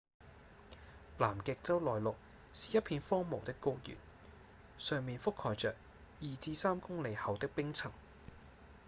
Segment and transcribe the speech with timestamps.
[1.19, 2.15] 南極洲內陸
[2.53, 3.95] 是一片荒蕪的高原
[4.79, 5.75] 上面覆蓋著
[6.21, 7.91] 2-3 公里厚的冰層